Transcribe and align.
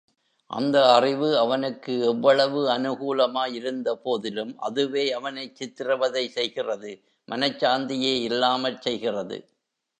அந்த 0.49 0.93
அறிவு 0.93 1.37
அவனுக்கு 1.37 1.93
எவ்வளவு 2.03 2.61
அநுகூலமா 2.69 3.43
யிருந்தபோதிலும், 3.57 4.53
அதுவே 4.59 5.11
அவனைச் 5.11 5.55
சித்திரவதை 5.55 6.27
செய்கிறது 6.29 6.91
மனச்சாந்தியே 7.27 8.13
இல்லாமற் 8.21 8.81
செய்கிறது. 8.81 9.39